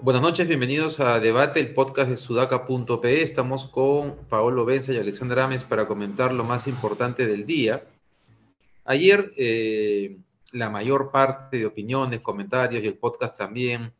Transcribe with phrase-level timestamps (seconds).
[0.00, 3.22] Buenas noches, bienvenidos a Debate, el podcast de sudaca.pe.
[3.22, 7.84] Estamos con Paolo Benza y Alexander Ames para comentar lo más importante del día.
[8.84, 10.18] Ayer eh,
[10.52, 13.92] la mayor parte de opiniones, comentarios y el podcast también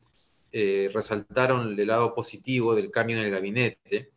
[0.52, 4.12] eh, resaltaron el lado positivo del cambio en el gabinete.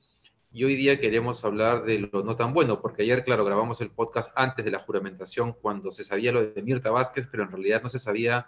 [0.52, 3.92] Y hoy día queremos hablar de lo no tan bueno, porque ayer, claro, grabamos el
[3.92, 7.82] podcast antes de la juramentación, cuando se sabía lo de Mirta Vázquez, pero en realidad
[7.82, 8.48] no se sabía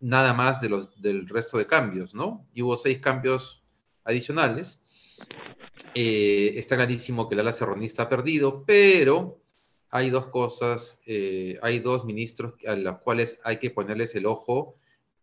[0.00, 2.46] nada más de los, del resto de cambios, ¿no?
[2.54, 3.62] Y hubo seis cambios
[4.04, 4.82] adicionales.
[5.94, 9.40] Eh, está clarísimo que el ala serronista ha perdido, pero
[9.90, 14.76] hay dos cosas, eh, hay dos ministros a los cuales hay que ponerles el ojo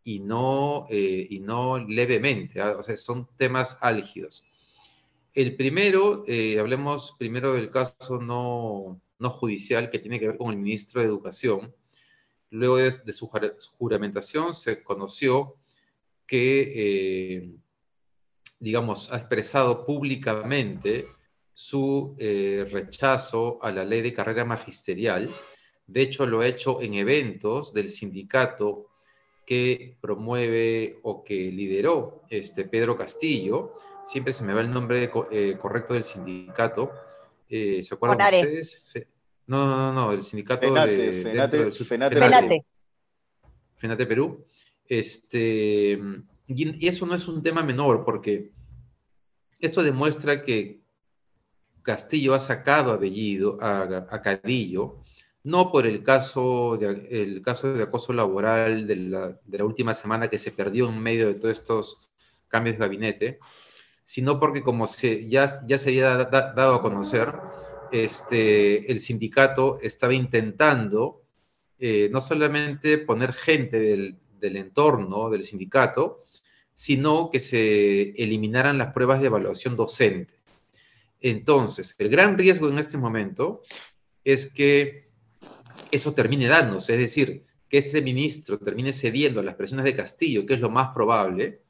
[0.05, 2.77] y no, eh, y no levemente, ¿ah?
[2.77, 4.45] o sea, son temas álgidos.
[5.33, 6.23] El primero,
[6.61, 11.07] hablemos primero del caso no, no judicial que tiene que ver con el ministro de
[11.07, 11.73] Educación,
[12.55, 15.57] Luego de, su juramentación se conoció
[16.25, 17.55] que, eh,
[18.59, 21.09] digamos, ha expresado públicamente
[21.53, 25.35] su eh, rechazo a la ley de carrera magisterial.
[25.85, 28.87] De hecho, lo ha hecho en eventos del sindicato
[29.45, 33.75] que promueve o que lideró este Pedro Castillo.
[34.03, 36.91] Siempre se me va el nombre eh, correcto del sindicato.
[37.47, 38.91] ¿Se acuerdan ustedes?
[39.47, 42.65] No, no, no, el sindicato de Fenate, Fenate,
[43.77, 44.45] Fenate, Perú.
[44.87, 45.99] Este,
[46.47, 48.51] y eso no es un tema menor, porque
[49.59, 50.81] esto demuestra que
[51.83, 55.01] Castillo ha sacado a Bellido, a, Cadillo,
[55.45, 60.39] no por el caso, de, el caso de acoso laboral de la, última semana que
[60.39, 61.99] se perdió en medio de todos estos
[62.47, 63.39] cambios de gabinete,
[64.03, 67.31] sino porque como se, ya, ya se había dado a conocer,
[67.91, 71.21] este, el sindicato estaba intentando
[71.77, 76.21] eh, no solamente poner gente del, entorno del sindicato,
[76.73, 80.33] sino que se eliminaran las pruebas de evaluación docente.
[81.19, 83.61] Entonces, el gran riesgo en este momento
[84.23, 85.05] es que
[85.95, 90.45] eso termine dándose, es decir, que este ministro termine cediendo a las presiones de Castillo,
[90.45, 91.61] que es lo más probable,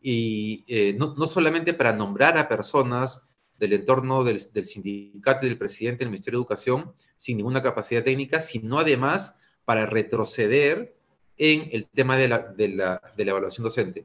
[0.00, 3.26] y eh, no, no, solamente para nombrar a personas
[3.58, 8.40] del entorno del, sindicato y del presidente del Ministerio de Educación sin ninguna capacidad técnica,
[8.40, 10.94] sino además para retroceder
[11.36, 14.04] en el tema de la, evaluación docente.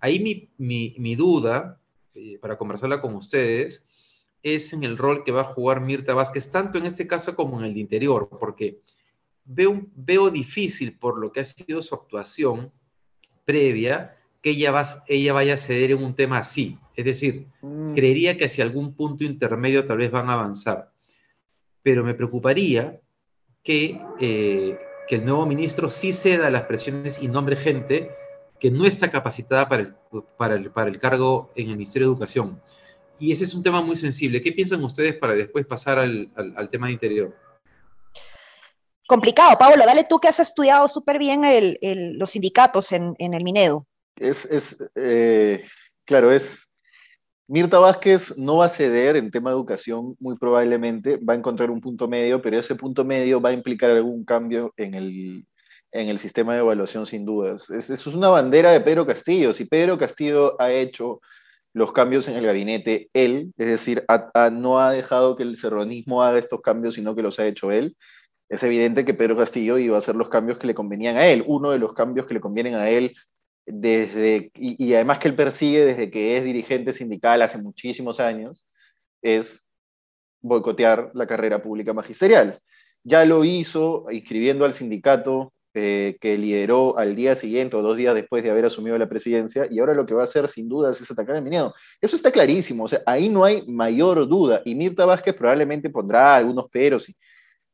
[0.00, 1.80] Ahí mi, duda,
[2.14, 3.86] eh, para conversarla con ustedes,
[4.42, 7.58] es en el rol que va a jugar Mirta Vázquez, tanto en este caso como
[7.58, 8.80] en el de interior, porque
[9.44, 12.72] veo, veo difícil por lo que ha sido su actuación
[13.44, 16.78] previa, que ella, va, ella vaya a ceder en un tema así.
[16.96, 17.94] Es decir, mm.
[17.94, 20.92] creería que hacia algún punto intermedio tal vez van a avanzar.
[21.82, 23.00] Pero me preocuparía
[23.62, 28.10] que, eh, que el nuevo ministro sí ceda las presiones y nombre gente
[28.58, 29.94] que no está capacitada para el,
[30.36, 32.60] para el, para el cargo en el Ministerio de Educación.
[33.20, 34.40] Y ese es un tema muy sensible.
[34.40, 37.36] ¿Qué piensan ustedes para después pasar al, al, tema de interior?
[39.06, 39.84] Complicado, Pablo.
[39.86, 41.78] Dale tú que has estudiado súper bien el,
[42.18, 43.86] los sindicatos en, en el Minedo
[44.20, 45.64] es, eh,
[46.04, 46.66] claro, es,
[47.48, 51.70] Mirta Vázquez no va a ceder en tema de educación, muy probablemente, va a encontrar
[51.70, 55.46] un punto medio, pero ese punto medio va a implicar algún cambio en el,
[55.90, 57.68] en el sistema de evaluación, sin dudas.
[57.70, 59.52] Eso es una bandera de Pedro Castillo.
[59.52, 61.20] Si Pedro Castillo ha hecho
[61.72, 64.04] los cambios en el gabinete él, es decir,
[64.52, 67.96] no ha dejado que el serronismo haga estos cambios, sino que los ha hecho él,
[68.50, 71.44] es evidente que Pedro Castillo iba a hacer los cambios que le convenían a él.
[71.46, 73.14] Uno de los cambios que le convienen a él
[73.64, 78.66] desde, y, además que él persigue desde que es dirigente sindical hace muchísimos años,
[79.22, 79.68] es
[80.42, 82.60] boicotear la carrera pública magisterial.
[83.04, 88.14] Ya lo hizo inscribiendo al sindicato eh, que lideró al día siguiente o dos días
[88.14, 90.90] después de haber asumido la presidencia, y ahora lo que va a hacer sin duda
[90.90, 91.74] es atacar al Minedo.
[92.00, 96.36] Eso está clarísimo, o sea, ahí no hay mayor duda, y Mirta Vázquez probablemente pondrá
[96.36, 97.16] algunos peros y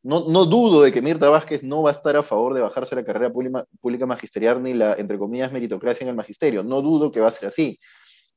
[0.07, 3.05] no, dudo de que Mirta Vázquez no va a estar a favor de bajarse la
[3.05, 6.63] carrera pública, magisterial ni la, entre comillas, meritocracia en el magisterio.
[6.63, 7.81] No dudo que va a ser así.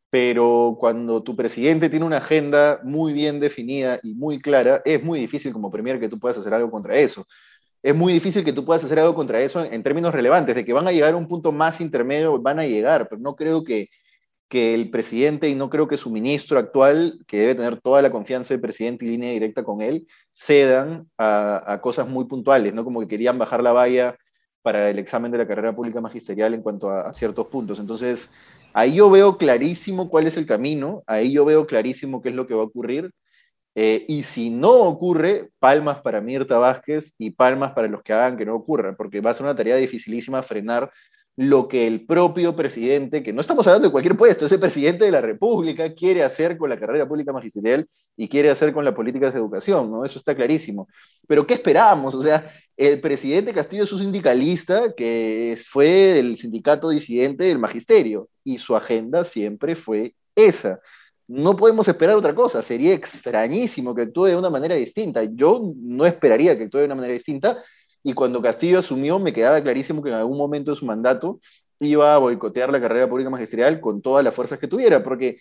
[0.10, 5.20] Pero cuando tu presidente tiene una agenda muy bien definida y muy clara, es muy
[5.20, 7.28] difícil como premier que tú puedas hacer algo contra eso.
[7.82, 10.74] Es muy difícil que tú puedas hacer algo contra eso en términos relevantes, de que
[10.74, 13.90] van a llegar a un punto más intermedio, van a llegar, pero no creo que,
[14.50, 18.12] que el presidente y no creo que su ministro actual, que debe tener toda la
[18.12, 22.84] confianza del presidente y línea directa con él, cedan a, cosas muy puntuales, ¿no?
[22.84, 24.18] Como que querían bajar la valla
[24.62, 27.80] para el examen de la carrera pública magisterial en cuanto a, ciertos puntos.
[27.80, 28.30] Entonces,
[28.74, 32.48] Ahí yo veo clarísimo cuál es el camino, ahí yo veo clarísimo qué es lo
[32.48, 33.12] que va a ocurrir.
[33.82, 38.36] Eh, y si no ocurre, palmas para Mirta Vázquez y palmas para los que hagan
[38.36, 40.92] que no ocurra, porque va a ser una tarea dificilísima frenar
[41.38, 45.12] lo que el propio presidente, que no estamos hablando de cualquier puesto, ese presidente de
[45.12, 47.88] la República quiere hacer con la carrera pública magisterial
[48.18, 50.04] y quiere hacer con las políticas de educación, ¿no?
[50.04, 50.90] Eso está clarísimo.
[51.26, 52.14] Pero ¿qué esperamos?
[52.16, 58.28] O sea, el presidente Castillo es un sindicalista que fue del sindicato disidente del magisterio
[58.44, 60.82] y su agenda siempre fue esa.
[61.30, 65.24] No podemos esperar otra cosa, sería extrañísimo que actúe de una manera distinta.
[65.24, 67.64] Yo no esperaría que actúe de una manera distinta,
[68.02, 71.40] y cuando Castillo asumió me quedaba clarísimo que en algún momento de su mandato
[71.80, 75.38] iba a boicotear la carrera pública magisterial con todas las fuerzas que tuviera, porque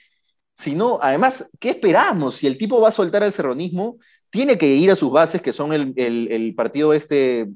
[0.54, 2.36] si no, además, ¿qué esperamos?
[2.36, 3.98] Si el tipo va a soltar al serronismo,
[4.30, 7.48] tiene que ir a sus bases, que son el, el, partido este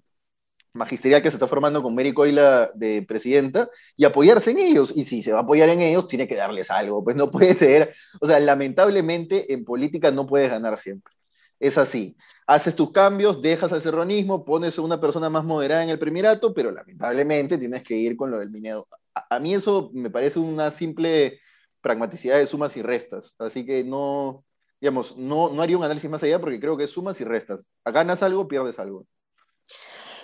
[0.75, 4.93] magisterial que se está formando con Mary Coila de presidenta, y apoyarse en ellos.
[4.95, 7.05] Y si se va a apoyar en ellos, tiene que darles algo.
[7.05, 11.13] Pues no puede ser, o sea, lamentablemente en política no puedes ganar siempre.
[11.61, 12.17] Es así
[12.47, 16.53] haces tus cambios, dejas el serronismo, pones a una persona más moderada en el primerato,
[16.53, 18.87] pero lamentablemente tienes que ir con lo del minero.
[19.15, 21.41] A, mí eso me parece una simple
[21.81, 24.45] pragmaticidad de sumas y restas, así que no,
[24.81, 27.65] digamos, no, no haría un análisis más allá porque creo que es sumas y restas.
[27.85, 29.07] Ganas algo, pierdes algo.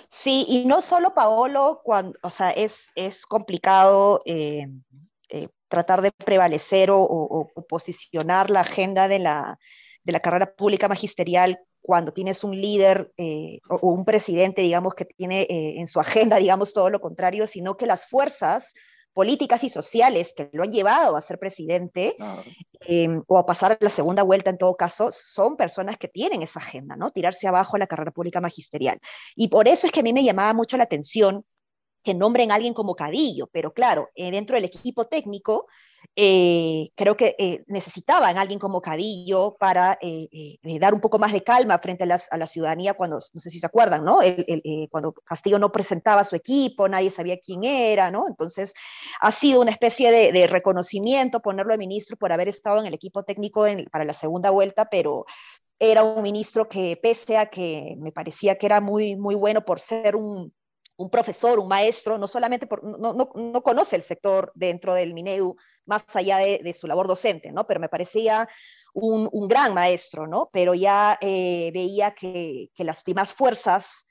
[0.08, 4.66] Sí, y no solo Paolo, cuando, o sea, es, es complicado eh,
[5.28, 9.58] eh, tratar de prevalecer o, posicionar la agenda de la,
[10.05, 15.05] de la carrera pública magisterial cuando tienes un líder eh, o, un presidente, digamos, que
[15.05, 18.72] tiene en su agenda, digamos, todo lo contrario, sino que las fuerzas
[19.19, 22.15] políticas y sociales que lo han llevado a ser presidente
[22.82, 26.41] em, o a pasar a la segunda vuelta en todo caso, son personas que tienen
[26.41, 27.11] esa agenda, ¿no?
[27.11, 29.00] Tirarse abajo a la carrera pública magisterial.
[29.35, 31.44] Y por eso es que a mí me llamaba mucho la atención
[32.05, 35.67] que nombren a alguien como Cadillo, pero claro, eh, dentro del equipo técnico
[36.21, 41.45] eh, creo que eh, necesitaban alguien como Cadillo para eh, dar un poco más de
[41.45, 44.19] calma frente a, la ciudadanía cuando, no sé si se acuerdan, ¿no?
[44.91, 48.27] cuando Castillo no presentaba su equipo, nadie sabía quién era, ¿no?
[48.27, 48.75] Entonces,
[49.21, 53.23] ha sido una especie de, reconocimiento ponerlo de ministro por haber estado en el equipo
[53.23, 55.25] técnico para la segunda vuelta, pero
[55.79, 59.79] era un ministro que pese a que me parecía que era muy, muy bueno por
[59.79, 60.53] ser un,
[60.99, 65.15] un profesor, un maestro, no solamente por, no, no, no, conoce el sector dentro del
[65.15, 65.56] MINEU
[65.87, 67.67] más allá de, su labor docente, ¿no?
[67.69, 68.49] Pero me parecía
[68.95, 70.50] un, un gran maestro, ¿no?
[70.53, 74.06] Pero ya eh, veía que, que, las demás fuerzas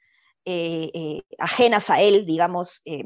[0.46, 3.04] eh, eh, ajenas a él, digamos, y,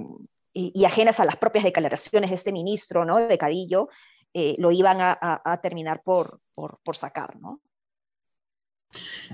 [0.53, 3.17] y, ajenas a las propias declaraciones de este ministro, ¿no?
[3.17, 3.89] De Cadillo,
[4.33, 7.61] lo iban a, a, a terminar por, por, por sacar, ¿no?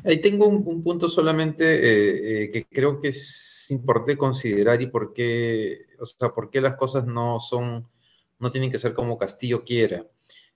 [0.04, 5.14] Ahí tengo un, punto solamente eh, eh, que creo que es importante considerar y por
[5.14, 7.88] qué, o sea, por qué las cosas no son,
[8.40, 10.06] no tienen que ser como Castillo quiera.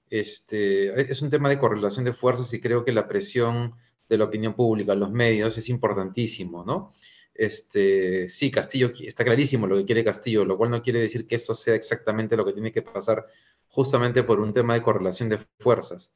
[0.09, 3.73] Este, es un tema de correlación de fuerzas y creo que la presión
[4.09, 6.93] de la opinión pública, los medios, es importantísimo, ¿no?
[7.33, 11.35] Este, sí, Castillo, está clarísimo lo que quiere Castillo, lo cual no quiere decir que
[11.35, 13.25] eso sea exactamente lo que tiene que pasar
[13.69, 16.13] justamente por un tema de correlación de fuerzas.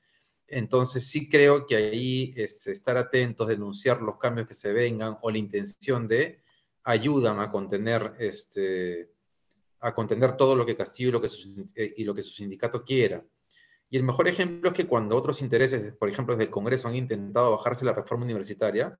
[0.47, 5.31] Entonces sí creo que ahí este, estar atentos, denunciar los cambios que se vengan o
[5.31, 6.43] la intención de
[6.83, 9.11] ayudan a contener, este,
[9.79, 12.31] a contener todo lo que Castillo y lo que, su, eh, y lo que su
[12.31, 13.23] sindicato quiera.
[13.89, 16.95] Y el mejor ejemplo es que cuando otros intereses, por ejemplo, desde el Congreso han
[16.95, 18.97] intentado bajarse la reforma universitaria,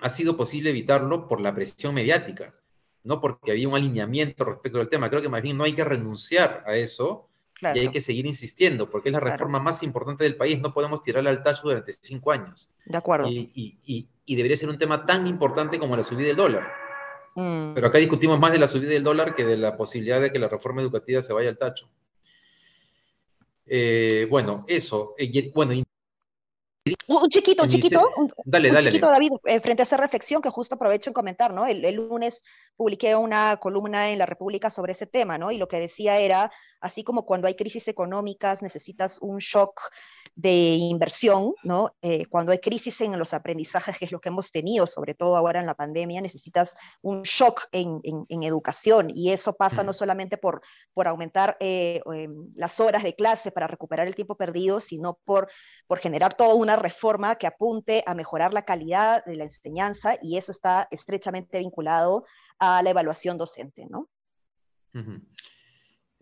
[0.00, 2.54] ha sido posible evitarlo por la presión mediática,
[3.02, 5.08] no porque había un alineamiento respecto al tema.
[5.08, 8.90] Creo que más bien no hay que renunciar a eso, y hay que seguir insistiendo,
[8.90, 10.60] porque es la reforma más importante del país.
[10.60, 12.70] No podemos tirarla al tacho durante cinco años.
[12.84, 13.28] De acuerdo.
[13.28, 16.66] Y, debería ser un tema tan importante como la subida del dólar.
[17.34, 17.74] Mm.
[17.74, 20.38] Pero acá discutimos más de la subida del dólar que de la posibilidad de que
[20.38, 21.88] la reforma educativa se vaya al tacho.
[23.66, 25.14] Eh, bueno, eso.
[25.16, 25.72] Eh, bueno,
[27.08, 28.28] un chiquito, un chiquito, un,
[28.80, 31.66] chiquito, David, eh, frente a esa reflexión que justo aprovecho en comentar, ¿no?
[31.66, 32.44] El, el, lunes
[32.76, 35.50] publiqué una columna en La República sobre ese tema, ¿no?
[35.50, 39.80] Y lo que decía era, así como cuando hay crisis económicas necesitas un shock
[40.36, 41.96] de inversión, ¿no?
[42.02, 45.34] Eh, cuando hay crisis en los aprendizajes, que es lo que hemos tenido, sobre todo
[45.34, 50.36] ahora en la pandemia, necesitas un shock en, en, educación y eso pasa no solamente
[50.36, 50.60] por,
[50.92, 55.50] por aumentar eh, em, las horas de clase para recuperar el tiempo perdido, sino por,
[55.86, 60.36] por generar toda una reforma que apunte a mejorar la calidad de la enseñanza y
[60.36, 62.26] eso está estrechamente vinculado
[62.58, 64.10] a la evaluación docente, ¿no?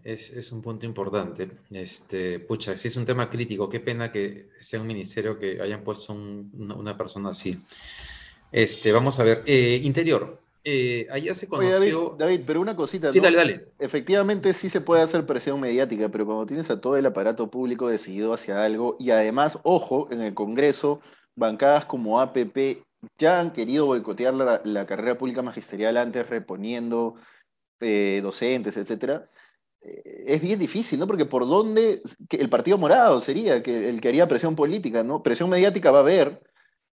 [0.04, 1.48] Es, un punto importante.
[1.70, 5.82] Este, pucha, si es un tema crítico, qué pena que sea un ministerio que hayan
[5.82, 7.58] puesto una, persona así.
[8.52, 10.38] Este, vamos a ver, eh, interior.
[10.62, 12.16] eh, allá se conoció...
[12.18, 13.10] David, pero una cosita.
[13.10, 13.64] Sí, dale, dale.
[13.78, 17.88] Efectivamente sí se puede hacer presión mediática, pero cuando tienes a todo el aparato público
[17.88, 21.00] decidido hacia algo, y además, ojo, en el Congreso,
[21.34, 22.84] bancadas como APP
[23.18, 27.14] ya han querido boicotear la, carrera pública magisterial antes, reponiendo
[27.80, 29.28] eh, docentes, etcétera.
[29.84, 31.06] Eh, es bien difícil, ¿no?
[31.06, 33.62] Porque por dónde, el Partido Morado sería el
[34.00, 35.22] que haría presión política, ¿no?
[35.22, 36.42] Presión mediática va a haber,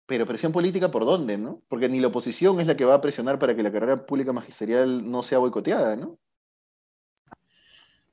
[0.05, 1.61] pero presión política por dónde, ¿no?
[1.69, 4.33] Porque ni la oposición es la que va a presionar para que la carrera pública
[4.33, 6.19] magisterial no sea boicoteada, ¿no?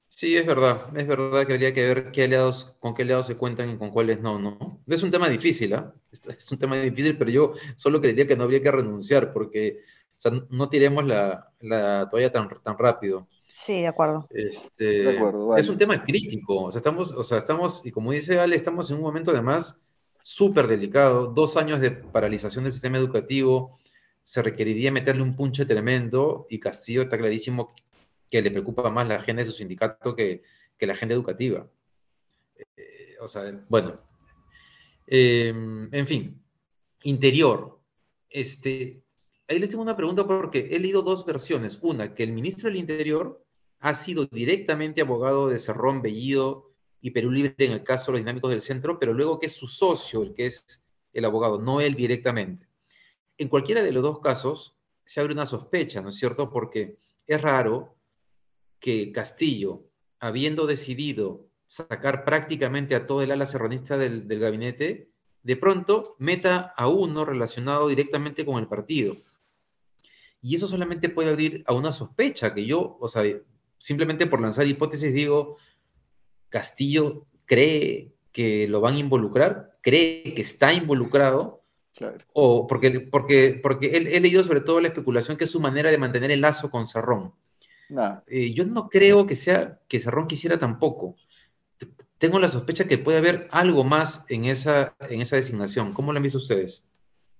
[0.06, 3.36] Sí, es verdad, es verdad que habría que ver qué aliados, con qué aliados se
[3.36, 4.80] cuentan y con cuáles no, ¿no?
[4.86, 5.94] Es un tema difícil, ¿ah?
[6.10, 9.80] Es un tema difícil, pero yo solo creería que no habría que renunciar, porque
[10.50, 13.28] no tiremos la, la toalla tan rápido.
[13.64, 14.26] Sí, de acuerdo.
[14.30, 18.12] Este, de acuerdo Es un tema crítico, o sea, estamos, o sea, estamos, y como
[18.12, 19.82] dice Ale, estamos en un momento además
[20.20, 23.78] súper delicado, dos años de paralización del sistema educativo,
[24.22, 27.74] se requeriría meterle un punche tremendo y Castillo está clarísimo
[28.30, 30.42] que le preocupa más la agenda de su sindicato que,
[30.80, 31.66] la agenda educativa.
[32.76, 33.98] Eh, o sea, bueno.
[35.06, 36.42] Em, en fin,
[37.04, 37.80] interior.
[38.28, 39.02] Este,
[39.48, 41.78] ahí les tengo una pregunta porque he leído dos versiones.
[41.80, 43.42] Una, que el ministro del Interior
[43.80, 48.20] ha sido directamente abogado de Cerrón, Bellido y Perú Libre en el caso de los
[48.20, 51.80] dinámicos del centro, pero luego que es su socio el que es el abogado, no
[51.80, 52.68] él directamente.
[53.36, 56.50] En cualquiera de los dos casos se abre una sospecha, ¿no es cierto?
[56.50, 57.94] Porque es raro
[58.80, 59.84] que Castillo,
[60.20, 65.10] habiendo decidido sacar prácticamente a todo el ala serronista del, gabinete,
[65.42, 69.16] de pronto meta a uno relacionado directamente con el partido.
[70.40, 73.22] Y eso solamente puede abrir a una sospecha que yo, o sea,
[73.78, 75.56] simplemente por lanzar hipótesis digo,
[76.48, 81.62] Castillo cree que lo van a involucrar, cree que está involucrado,
[82.32, 85.98] o porque, porque, porque he, leído sobre todo la especulación que es su manera de
[85.98, 87.32] mantener el lazo con Cerrón.
[88.26, 91.16] Eh, yo no creo que sea que Cerrón quisiera tampoco.
[92.18, 95.92] Tengo la sospecha que puede haber algo más en esa, en esa designación.
[95.92, 96.86] ¿Cómo lo han visto ustedes?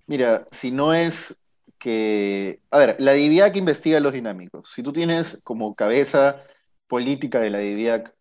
[0.07, 1.35] Mira, si no es
[1.79, 4.71] que, a ver, la DIVIAC investiga los dinámicos.
[4.73, 6.43] Si tú tienes como cabeza
[6.87, 8.13] política de la DIVIAC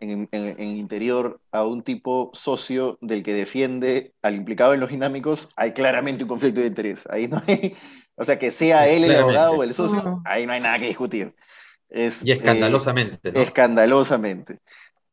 [0.00, 5.48] en, en, interior a un tipo socio del que defiende al implicado en los dinámicos,
[5.56, 7.04] hay claramente un conflicto de interés.
[7.10, 7.74] Ahí no hay,
[8.14, 10.88] o sea, que sea él el abogado o el socio, ahí no hay nada que
[10.88, 11.34] discutir
[11.90, 13.42] y este, escandalosamente.
[13.42, 14.58] Escandalosamente.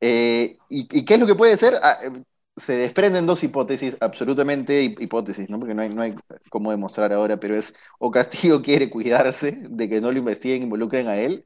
[0.01, 1.79] Eh, ¿y, qué es lo que puede ser?
[1.81, 2.23] Ah, eh,
[2.55, 5.59] se desprenden dos hipótesis, absolutamente hipótesis, ¿no?
[5.59, 6.15] porque no hay, no hay
[6.49, 11.07] cómo demostrar ahora, pero es o Castillo quiere cuidarse de que no lo investiguen, involucren
[11.07, 11.45] a él,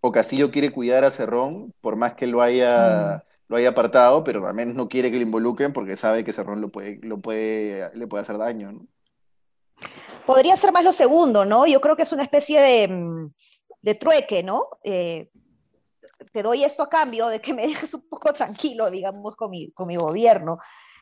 [0.00, 3.50] o Castillo quiere cuidar a Cerrón, por más que lo haya, mm.
[3.50, 6.60] lo haya apartado, pero al menos no quiere que lo involucren porque sabe que Cerrón
[6.60, 8.72] lo puede, lo puede, le puede hacer daño.
[8.72, 8.86] ¿no?
[10.26, 11.66] Podría ser más lo segundo, ¿no?
[11.66, 13.30] Yo creo que es una especie de mm,
[13.82, 14.68] de trueque, ¿no?
[14.82, 15.30] Eh,
[16.38, 19.72] te doy esto a cambio de que me dejes un poco tranquilo, digamos, con mi,
[19.72, 20.58] con mi gobierno.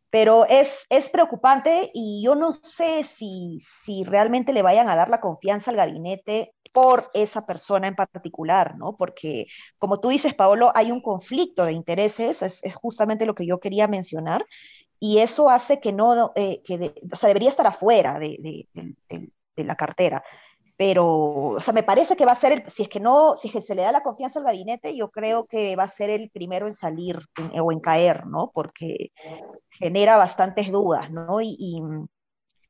[0.08, 5.10] Pero es, es preocupante y yo no sé si, si realmente le vayan a dar
[5.10, 8.96] la confianza al gabinete por esa persona en particular, ¿no?
[8.96, 13.60] Porque, como tú dices, Paolo, hay un conflicto de intereses, es, justamente lo que yo
[13.60, 14.46] quería mencionar,
[14.98, 19.76] y eso hace que no, eh, que o sea, debería estar afuera de, de la
[19.76, 20.24] cartera
[20.76, 21.06] pero,
[21.54, 23.54] o sea, me parece que va a ser, el, si es que no, si es
[23.54, 26.30] que se le da la confianza al gabinete, yo creo que va a ser el
[26.30, 27.18] primero en salir
[27.60, 28.50] o en caer, ¿no?
[28.52, 29.10] Porque
[29.70, 31.40] genera bastantes dudas, ¿no?
[31.40, 31.82] Y,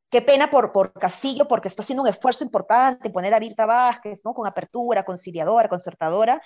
[0.08, 4.20] qué pena por, por Castillo, porque está haciendo un esfuerzo importante, poner a Virta Vázquez,
[4.24, 4.34] ¿no?
[4.34, 6.40] Con apertura, conciliadora, concertadora,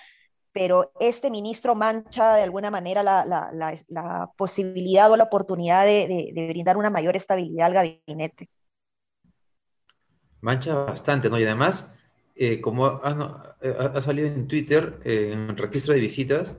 [0.51, 3.51] pero este ministro mancha de alguna manera la, la,
[3.87, 8.49] la, posibilidad o la oportunidad de, de brindar una mayor estabilidad al gabinete
[10.41, 11.39] mancha bastante, ¿no?
[11.39, 11.95] Y además,
[12.35, 16.57] eh, como ha, salido en Twitter, eh, en registro de visitas,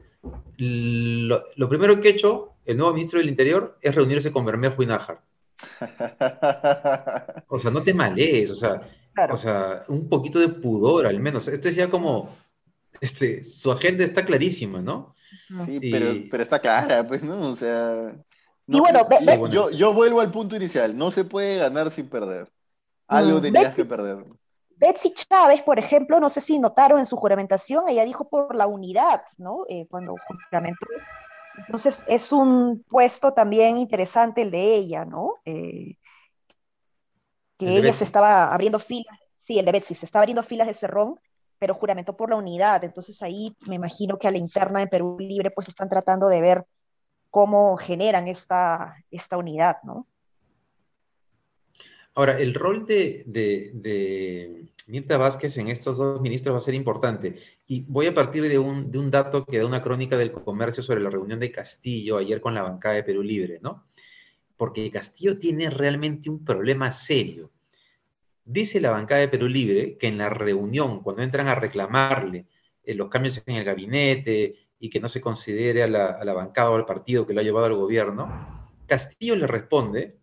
[0.57, 4.87] lo, primero que ha hecho el nuevo ministro del Interior es reunirse con Bermejo y
[4.87, 5.21] Nájar.
[7.49, 8.89] O sea, no te malees, o sea,
[9.31, 11.49] o sea, un poquito de pudor al menos.
[11.49, 12.35] Esto es ya como,
[13.01, 15.15] este, su agenda está clarísima, ¿no?
[15.67, 17.51] Sí, pero, está clara, pues, ¿no?
[17.51, 18.12] O sea...
[18.67, 19.07] y bueno,
[19.51, 22.49] yo, yo vuelvo al punto inicial, no se puede ganar sin perder.
[23.07, 24.25] Algo mm, tenías que perder.
[24.77, 28.67] Betsy Chávez, por ejemplo, no sé si notaron en su juramentación, ella dijo por la
[28.67, 29.65] unidad, ¿no?
[29.69, 30.87] Eh, cuando juramentó.
[31.57, 35.35] Entonces, es un puesto también interesante el de ella, ¿no?
[35.45, 35.97] Eh,
[37.59, 40.75] que ella se estaba abriendo filas, sí, el de Betsy, se estaba abriendo filas de
[40.75, 41.21] Cerrón,
[41.59, 42.83] pero juramentó por la unidad.
[42.83, 46.41] Entonces, ahí me imagino que a la interna de Perú Libre, pues están tratando de
[46.41, 46.67] ver
[47.31, 50.05] cómo generan esta, esta unidad, ¿no?
[52.14, 57.37] Ahora, el rol de, de, Mirta Vázquez en estos dos ministros va a ser importante.
[57.66, 60.83] Y voy a partir de un, de un dato que da una crónica del comercio
[60.83, 63.87] sobre la reunión de Castillo ayer con la bancada de Perú Libre, ¿no?
[64.57, 67.50] Porque Castillo tiene realmente un problema serio.
[68.45, 72.47] Dice la bancada de Perú Libre que en la reunión, cuando entran a reclamarle
[72.85, 76.35] eh, los cambios en el gabinete y que no se considere a la, a la
[76.35, 80.19] bancada o al partido que lo ha llevado al gobierno, Castillo le responde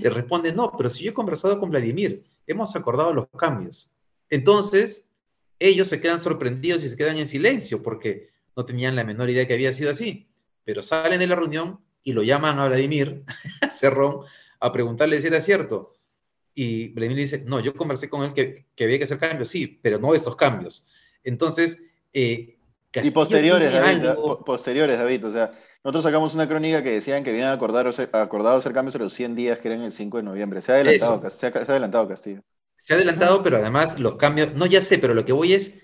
[0.00, 3.94] Le responde, no, pero si yo he conversado con Vladimir, hemos acordado los cambios.
[4.30, 5.10] Entonces,
[5.58, 9.46] ellos se quedan sorprendidos y se quedan en silencio porque no tenían la menor idea
[9.46, 10.28] que había sido así.
[10.64, 13.24] Pero salen de la reunión y lo llaman a Vladimir
[13.70, 14.20] Cerrón
[14.60, 15.94] a preguntarle si era cierto.
[16.54, 19.98] Y Vladimir dice, no, yo conversé con él que, había que hacer cambios, sí, pero
[19.98, 20.86] no estos cambios.
[21.24, 22.56] Entonces, eh,
[23.02, 24.08] y posteriores, David,
[24.46, 25.52] posteriores, David, o sea,
[25.84, 29.34] nosotros sacamos una crónica que decían que habían acordado, acordado hacer cambios en los 100
[29.34, 30.62] días, que eran el 5 de noviembre.
[30.62, 32.42] Se ha adelantado, se ha, adelantado Castillo.
[32.78, 35.82] Se ha adelantado, pero además los cambios, no ya sé, pero lo que voy es,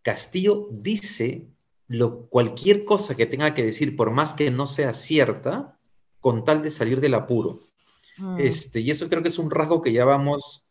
[0.00, 1.48] Castillo dice
[1.86, 5.78] lo, cualquier cosa que tenga que decir, por más que no sea cierta,
[6.20, 7.68] con tal de salir del apuro.
[8.16, 8.38] Mm.
[8.40, 10.66] Este, y eso creo que es un rasgo que ya vamos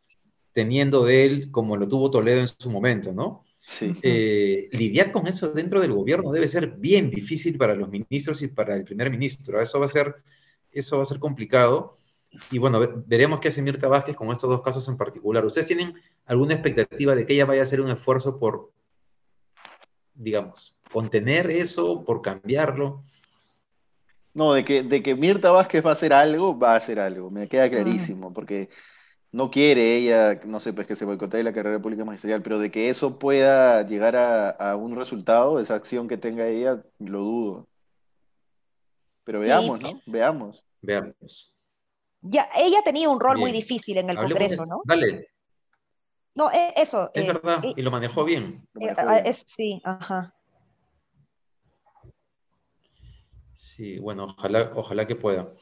[0.54, 3.44] teniendo de él, como lo tuvo Toledo en su momento, ¿no?
[3.80, 8.48] Eh, lidiar con eso dentro del gobierno debe ser bien difícil para los ministros y
[8.48, 9.62] para el primer ministro.
[9.62, 10.16] Eso va a ser,
[10.72, 11.98] eso va a ser complicado.
[12.50, 15.46] Y bueno, veremos qué hace Mirta Vázquez con estos dos casos en particular.
[15.46, 15.94] ¿Ustedes tienen
[16.26, 18.72] alguna expectativa de que ella vaya a hacer un esfuerzo por,
[20.14, 23.04] digamos, contener eso, por cambiarlo?
[24.34, 27.30] No, de que, de que Mirta Vázquez va a hacer algo, va a hacer algo,
[27.30, 28.70] me queda clarísimo, porque
[29.32, 32.70] no quiere ella, no sé, pues que se boicotee la carrera pública magisterial, pero de
[32.70, 37.68] que eso pueda llegar a, un resultado, esa acción que tenga ella, lo dudo.
[39.24, 40.02] Pero veamos, ¿no?
[40.06, 40.64] Veamos.
[40.82, 41.56] Veamos.
[42.22, 44.82] Ya, ella tenido un rol muy difícil en el Congreso, ¿no?
[44.86, 45.28] Dale.
[46.36, 47.12] No, e, eso.
[47.14, 48.68] Es eh, verdad, eh, y lo manejó bien.
[48.80, 50.34] Eh, ah, sí, ajá.
[53.56, 55.54] Sí, bueno, ojalá, ojalá que pueda.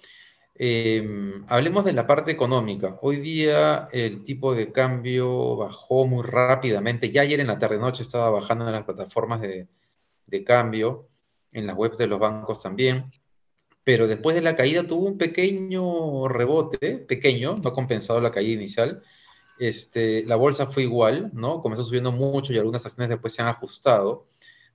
[0.56, 2.98] Em, hablemos de la parte económica.
[3.01, 7.12] Hoy día el tipo de cambio bajó muy rápidamente.
[7.12, 9.68] Ya ayer en la tarde-noche estaba bajando en las plataformas de,
[10.44, 11.07] cambio,
[11.53, 13.09] en las webs de los bancos también.
[13.83, 18.53] Pero después de la caída tuvo un pequeño rebote, pequeño, no ha compensado la caída
[18.53, 19.01] inicial.
[19.59, 21.62] Este, la bolsa fue igual, ¿no?
[21.62, 24.27] Comenzó subiendo mucho y algunas acciones después se han ajustado.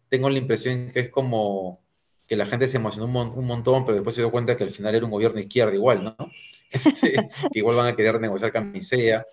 [0.09, 1.84] Tengo la impresión que es como
[2.27, 4.95] que la gente se emocionó un, montón, pero después se dio cuenta que al final
[4.95, 6.17] era un gobierno izquierda igual, ¿no?
[6.71, 7.13] Este,
[7.53, 9.25] que igual van a querer negociar camisea.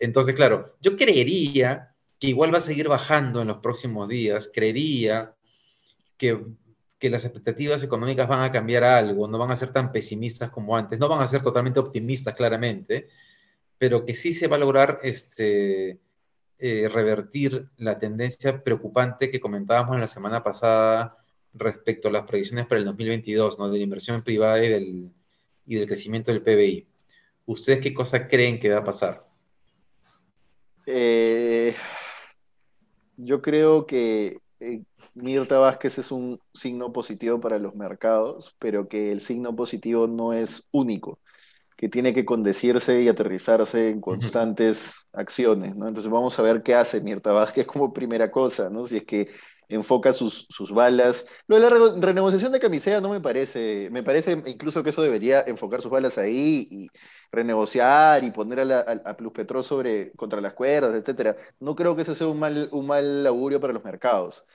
[0.00, 5.32] Entonces, claro, yo creería que igual va a seguir bajando en los próximos días, creería
[6.16, 6.44] que,
[6.98, 10.76] que las expectativas económicas van a cambiar algo, no van a ser tan pesimistas como
[10.76, 13.08] antes, no van a ser totalmente optimistas claramente,
[13.78, 16.00] pero que sí se va a lograr este,
[16.58, 21.17] eh, revertir la tendencia preocupante que comentábamos en la semana pasada
[21.54, 23.70] respecto a las proyecciones para el 2022, ¿no?
[23.70, 25.10] de la inversión privada y del,
[25.66, 26.86] y del crecimiento del PBI.
[27.46, 29.26] ¿Ustedes qué cosa creen que va a pasar?
[30.86, 31.74] Eh,
[33.16, 34.82] yo creo que eh,
[35.14, 40.32] Mirta Vázquez es un signo positivo para los mercados, pero que el signo positivo no
[40.32, 41.18] es único,
[41.76, 45.88] que tiene que condecirse y aterrizarse en constantes acciones, ¿no?
[45.88, 48.86] Entonces vamos a ver qué hace Mirta Vázquez como primera cosa, ¿no?
[48.86, 49.28] Si es que
[49.68, 51.26] enfoca sus, sus balas.
[51.46, 55.42] Lo de la renegociación de camisea no me parece, me parece incluso que eso debería
[55.42, 56.88] enfocar sus balas ahí y
[57.30, 61.36] renegociar y poner a, la, Plus Petro sobre, contra las cuerdas, etcétera.
[61.60, 64.46] No creo que eso sea un mal, un mal augurio para los mercados.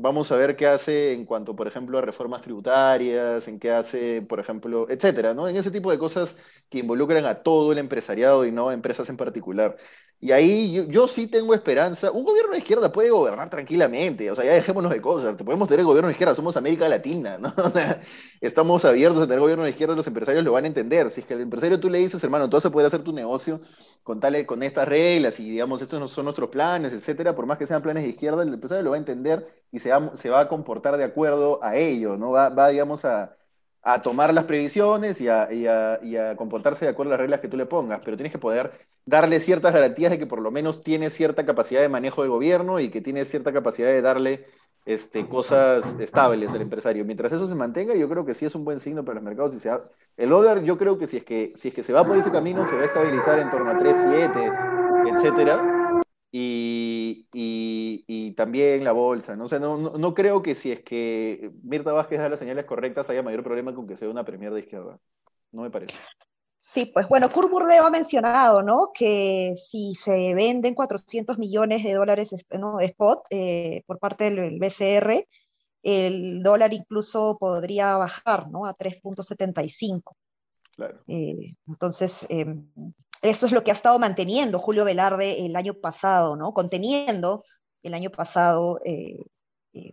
[0.00, 4.22] Vamos a ver qué hace en cuanto, por ejemplo, a reformas tributarias, en qué hace,
[4.22, 5.48] por ejemplo, etcétera, ¿no?
[5.48, 6.36] En ese tipo de cosas
[6.70, 9.76] que involucran a todo el empresariado y no a empresas en particular.
[10.20, 12.10] Y ahí yo, sí tengo esperanza.
[12.10, 14.28] Un gobierno de izquierda puede gobernar tranquilamente.
[14.30, 15.40] O sea, ya dejémonos de cosas.
[15.40, 17.54] Podemos tener gobierno de izquierda, somos América Latina, ¿no?
[17.64, 18.02] O sea,
[18.40, 21.10] estamos abiertos a tener gobierno de izquierda, los empresarios lo van a entender.
[21.12, 23.12] Si es que al empresario tú le dices, hermano, tú vas a poder hacer tu
[23.12, 23.60] negocio
[24.02, 27.66] con, tal, con estas reglas y, digamos, estos son nuestros planes, etcétera, por más que
[27.66, 30.40] sean planes de izquierda, el empresario lo va a entender y se va, se va
[30.40, 32.30] a comportar de acuerdo a ello, ¿no?
[32.32, 33.36] Va, va digamos, a,
[33.82, 37.66] a tomar las previsiones y a, comportarse de acuerdo a las reglas que tú le
[37.66, 38.72] pongas, pero tienes que poder
[39.06, 42.80] darle ciertas garantías de que por lo menos tiene cierta capacidad de manejo del gobierno
[42.80, 44.46] y que tiene cierta capacidad de darle
[44.84, 47.04] este, cosas estables al empresario.
[47.04, 49.54] Mientras eso se mantenga, yo creo que sí es un buen signo para los mercados.
[49.54, 49.68] Si
[50.16, 52.30] el dólar, yo creo que si es que, si es que se va por ese
[52.30, 55.77] camino, se va a estabilizar en torno a 3.7, etcétera
[56.30, 57.24] y,
[58.36, 59.36] también la bolsa.
[59.36, 59.46] ¿no?
[59.48, 63.74] no, creo que si es que Mirta Vázquez da las señales correctas haya mayor problema
[63.74, 64.98] con que sea una premier de izquierda.
[65.52, 65.94] No me parece.
[66.60, 68.90] Sí, pues bueno, Kurt Burdeo ha mencionado, ¿no?
[68.92, 72.80] Que si se venden 400 millones de dólares ¿no?
[72.80, 75.26] spot eh, por parte del BCR,
[75.82, 78.66] el dólar incluso podría bajar, ¿no?
[78.66, 80.16] A 3.75.
[80.74, 81.00] Claro.
[81.06, 82.68] Eh, entonces, em,
[83.22, 86.52] eso es lo que ha estado manteniendo Julio Velarde el año pasado, ¿no?
[86.52, 87.44] Conteniendo
[87.82, 89.16] el año pasado, eh,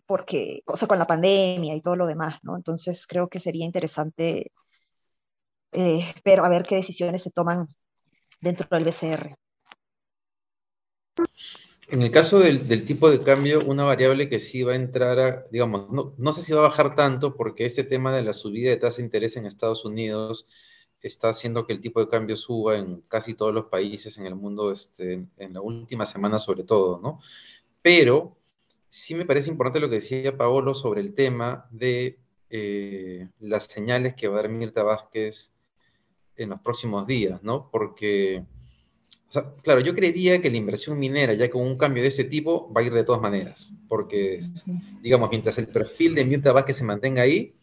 [0.05, 2.55] porque, o sea, con la pandemia y todo lo demás, ¿no?
[2.55, 4.51] Entonces, creo que sería interesante
[5.75, 7.67] eh, pero a ver qué decisiones se toman
[8.39, 9.35] dentro del BCR.
[11.87, 15.45] En el caso del, tipo de cambio, una variable que sí va a entrar a,
[15.51, 18.77] digamos, no, sé si va a bajar tanto porque este tema de la subida de
[18.77, 20.49] tasa de interés en Estados Unidos
[21.07, 24.35] está haciendo que el tipo de cambio suba en casi todos los países en el
[24.35, 27.19] mundo este, en la última semana sobre todo, ¿no?
[27.81, 28.37] Pero
[28.89, 32.17] sí me parece importante lo que decía Paolo sobre el tema de
[32.49, 35.53] eh, las señales que va a dar Mirta Vázquez
[36.37, 37.69] en los próximos días, ¿no?
[37.71, 38.43] Porque,
[39.61, 42.81] claro, yo creería que la inversión minera, ya con un cambio de ese tipo, va
[42.81, 44.39] a ir de todas maneras, porque,
[45.01, 47.53] digamos, mientras el perfil de Mirta Vázquez se mantenga ahí,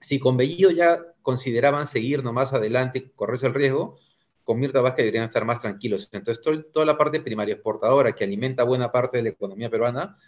[0.00, 3.98] si con Bellido ya consideraban seguir nomás adelante, correrse el riesgo,
[4.44, 6.08] con Mirta Vázquez deberían estar más tranquilos.
[6.12, 10.18] Entonces, toda la parte primaria exportadora que alimenta buena parte de la economía peruana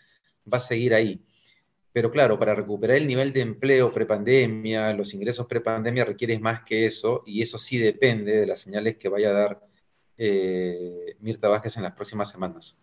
[0.53, 1.25] va a seguir ahí.
[1.93, 6.85] Pero claro, para recuperar el nivel de empleo prepandemia, los ingresos prepandemia requieres más que
[6.85, 9.61] eso, y eso sí depende de las señales que vaya a dar
[10.19, 12.79] eh, Mirta Vázquez en las próximas semanas.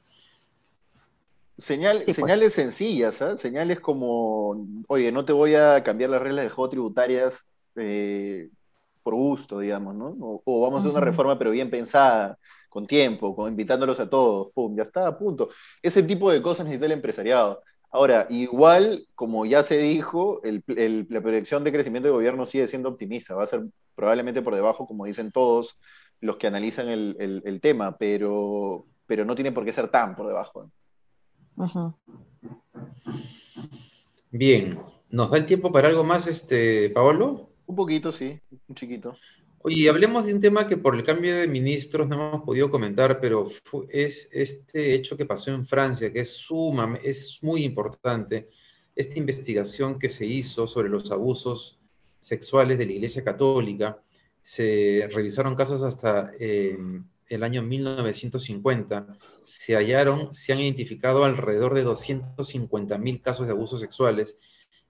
[1.55, 2.15] Pues.
[2.15, 3.37] Señales sencillas, ¿eh?
[3.37, 7.43] señales como, oye, no te voy a cambiar las reglas de juego tributarias
[7.77, 8.49] eh,
[9.03, 10.15] por gusto, digamos, ¿no?
[10.19, 12.37] O, vamos a hacer una reforma pero bien pensada,
[12.69, 15.49] con tiempo, con, invitándolos a todos, pum, ya está, a punto.
[15.81, 17.63] Ese tipo de cosas necesita el empresariado.
[17.89, 23.33] Ahora, igual, como ya se dijo, la proyección de crecimiento de gobierno sigue siendo optimista,
[23.33, 23.63] va a ser
[23.95, 25.79] probablemente por debajo, como dicen todos
[26.19, 30.69] los que analizan el, tema, pero, pero no tiene por qué ser tan por debajo.
[34.31, 37.49] Bien, ¿nos da el tiempo para algo más, este, Paolo?
[37.67, 39.15] Un poquito, sí, un chiquito.
[39.59, 43.19] Oye, hablemos de un tema que por el cambio de ministros no hemos podido comentar,
[43.19, 43.49] pero
[43.89, 48.49] es este hecho que pasó en Francia, que es, suma, es muy importante,
[48.95, 51.81] esta investigación que se hizo sobre los abusos
[52.21, 54.01] sexuales de la Iglesia Católica.
[54.41, 59.07] Se revisaron casos hasta em, el año 1950.
[59.43, 64.39] Se hallaron, se han identificado alrededor de 250 mil casos de abusos sexuales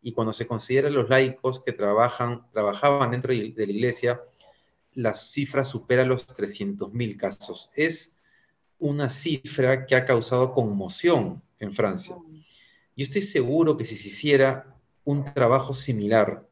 [0.02, 4.22] y cuando se consideran los laicos que trabajan, trabajaban dentro de la Iglesia,
[4.94, 7.70] la cifra supera los 300.000 casos.
[7.76, 8.20] Es
[8.80, 12.16] una cifra que ha causado conmoción en Francia.
[12.96, 16.48] Yo estoy seguro que si se hiciera un trabajo similar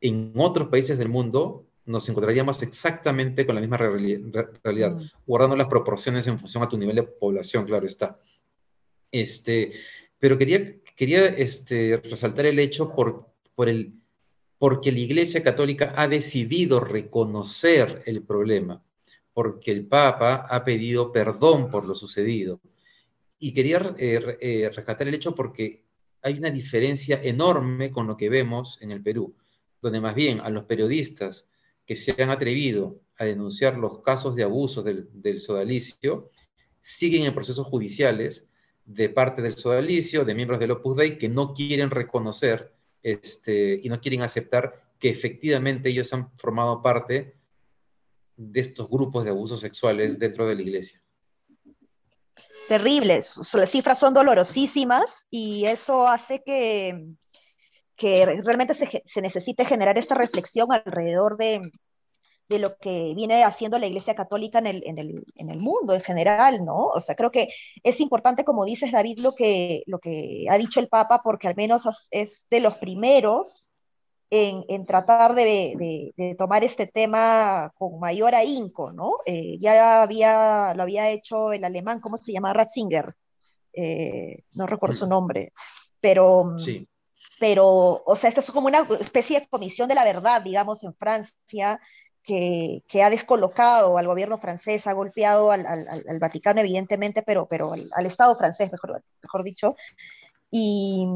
[0.00, 5.10] en otros países del mundo, nos encontraríamos exactamente con la misma realidad, mm.
[5.26, 8.20] guardando las proporciones en función a tu nivel de población, claro está.
[9.10, 9.72] Este,
[10.18, 13.94] pero quería, quería este, resaltar el hecho por, el
[14.58, 18.82] porque la Iglesia Católica ha decidido reconocer el problema,
[19.32, 22.60] porque el Papa ha pedido perdón por lo sucedido.
[23.38, 25.84] Y quería eh, eh, rescatar el hecho porque
[26.20, 29.36] hay una diferencia enorme con lo que vemos en el Perú,
[29.80, 31.48] donde más bien a los periodistas
[31.86, 36.32] que se han atrevido a denunciar los casos de abuso del, sodalicio,
[36.80, 38.47] siguen en procesos judiciales
[38.88, 42.72] de parte del sodalicio, de miembros del Opus Dei, que no quieren reconocer
[43.02, 47.36] este, y no quieren aceptar que efectivamente ellos han formado parte
[48.36, 51.02] de estos grupos de abusos sexuales dentro de la iglesia.
[52.66, 57.08] Terribles, las cifras son dolorosísimas y eso hace que,
[57.94, 61.70] que realmente se, se necesite generar esta reflexión alrededor de,
[62.48, 65.94] de lo que viene haciendo la Iglesia Católica en el, en, el, en el, mundo
[65.94, 66.86] en general, ¿no?
[66.86, 67.48] O sea, creo que
[67.82, 71.56] es importante, como dices, David, lo que, lo que ha dicho el Papa, porque al
[71.56, 73.70] menos es de los primeros
[74.30, 79.12] en, en tratar de, de, tomar este tema con mayor ahínco, ¿no?
[79.26, 82.52] Eh, ya había, lo había hecho el alemán, ¿cómo se llama?
[82.52, 83.14] Ratzinger,
[83.72, 85.52] eh, no recuerdo su nombre,
[86.00, 86.56] pero...
[86.58, 86.88] Sí
[87.38, 90.94] pero, o sea, esto es como una especie de comisión de la verdad, digamos, en
[90.94, 91.80] Francia,
[92.28, 95.64] que, ha descolocado al gobierno francés, ha golpeado al,
[96.20, 99.74] Vaticano, evidentemente, pero, pero al, Estado francés, mejor, mejor dicho.
[100.50, 101.06] Y,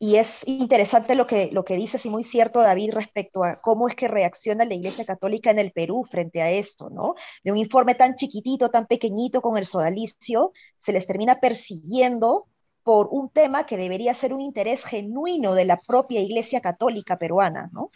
[0.00, 3.94] es interesante lo que, lo que dices y muy cierto, David, respecto a cómo es
[3.94, 7.14] que reacciona la Iglesia Católica en el Perú frente a esto, ¿no?
[7.44, 12.46] De un informe tan chiquitito, tan pequeñito con el sodalicio, se les termina persiguiendo
[12.82, 17.70] por un tema que debería ser un interés genuino de la propia Iglesia Católica peruana,
[17.72, 17.90] ¿no?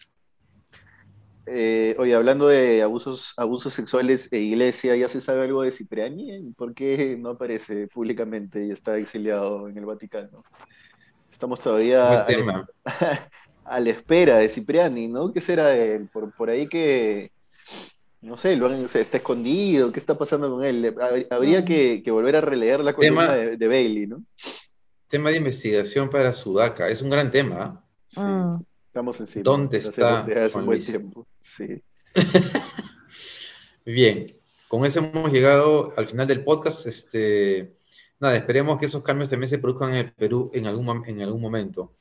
[1.46, 6.52] Eh, oye, hablando de abusos, abusos sexuales e iglesia, ¿ya se sabe algo de Cipriani?
[6.56, 10.42] ¿Por qué no aparece públicamente y está exiliado en el Vaticano?
[11.30, 12.26] Estamos todavía
[13.64, 15.32] a, la espera de Cipriani, ¿no?
[15.32, 16.08] ¿Qué será de él?
[16.12, 17.30] Por, por ahí que,
[18.22, 20.96] no sé, lo está escondido, ¿qué está pasando con él?
[21.30, 24.24] Habría que, volver a releer la columna de, Bailey, ¿no?
[25.06, 27.84] Tema de investigación para Sudaca, es un gran tema.
[28.08, 28.16] Sí.
[28.18, 28.58] Ah.
[28.96, 29.42] Estamos encima.
[29.42, 30.20] ¿Dónde está?
[30.20, 31.26] Hace un buen tiempo.
[31.42, 31.82] Sí.
[33.84, 34.34] Bien,
[34.68, 36.86] con eso hemos llegado al final del podcast.
[36.86, 37.76] Este,
[38.18, 41.42] nada, esperemos que esos cambios también se produzcan en el Perú en algún, en algún
[41.42, 41.92] momento.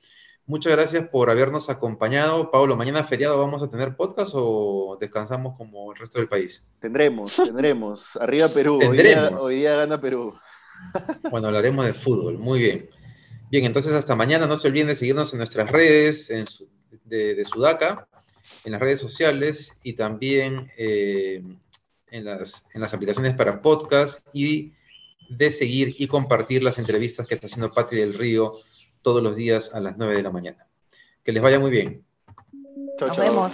[0.46, 2.50] Muchas gracias por habernos acompañado.
[2.50, 6.66] Pablo, ¿mañana feriado vamos a tener podcast o descansamos como el resto del país?
[6.80, 8.16] Tendremos, tendremos.
[8.16, 8.80] Arriba Perú.
[8.82, 10.34] Hoy día, hoy día, gana Perú.
[11.30, 12.38] Bueno, hablaremos de fútbol.
[12.38, 12.90] Muy bien.
[13.52, 14.48] Bien, entonces hasta mañana.
[14.48, 16.70] No se olviden de seguirnos en nuestras redes, en su,
[17.04, 18.08] de, Sudaca
[18.64, 21.44] en las redes sociales y también eh,
[22.12, 24.74] en, las, en las aplicaciones para podcast y
[25.30, 28.54] de seguir y compartir las entrevistas que está haciendo Pati del Río
[29.02, 30.68] todos los días a las 9 de la mañana.
[31.24, 32.04] Que les vaya muy bien.
[32.98, 33.54] Chao, Nos vemos.